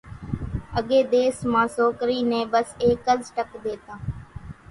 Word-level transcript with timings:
اڳيَ 0.79 0.99
ۮيس 1.11 1.37
مان 1.51 1.67
سوڪرِي 1.75 2.17
نين 2.29 2.45
ٻس 2.51 2.69
ايڪز 2.83 3.23
ٽڪ 3.35 3.49
ۮيتان۔ 3.63 3.99